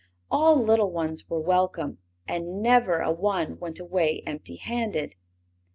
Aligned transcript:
All 0.31 0.55
little 0.57 0.89
ones 0.89 1.29
were 1.29 1.39
welcome, 1.39 1.99
and 2.27 2.59
never 2.59 3.01
a 3.01 3.11
one 3.11 3.59
went 3.59 3.79
away 3.79 4.23
empty 4.25 4.55
handed. 4.55 5.13